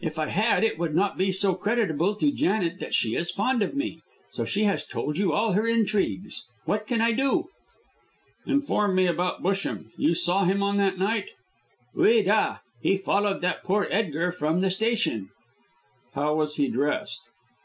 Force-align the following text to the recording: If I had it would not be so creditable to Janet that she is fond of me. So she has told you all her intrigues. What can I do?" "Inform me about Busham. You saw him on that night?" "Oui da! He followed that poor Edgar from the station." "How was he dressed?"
If 0.00 0.18
I 0.18 0.26
had 0.26 0.64
it 0.64 0.80
would 0.80 0.96
not 0.96 1.16
be 1.16 1.30
so 1.30 1.54
creditable 1.54 2.16
to 2.16 2.32
Janet 2.32 2.80
that 2.80 2.92
she 2.92 3.14
is 3.14 3.30
fond 3.30 3.62
of 3.62 3.76
me. 3.76 4.00
So 4.32 4.44
she 4.44 4.64
has 4.64 4.84
told 4.84 5.16
you 5.16 5.32
all 5.32 5.52
her 5.52 5.68
intrigues. 5.68 6.42
What 6.64 6.88
can 6.88 7.00
I 7.00 7.12
do?" 7.12 7.50
"Inform 8.46 8.96
me 8.96 9.06
about 9.06 9.44
Busham. 9.44 9.92
You 9.96 10.16
saw 10.16 10.42
him 10.44 10.60
on 10.60 10.78
that 10.78 10.98
night?" 10.98 11.28
"Oui 11.96 12.24
da! 12.24 12.56
He 12.82 12.96
followed 12.96 13.42
that 13.42 13.62
poor 13.62 13.86
Edgar 13.88 14.32
from 14.32 14.58
the 14.60 14.72
station." 14.72 15.28
"How 16.14 16.34
was 16.34 16.56
he 16.56 16.66
dressed?" 16.66 17.20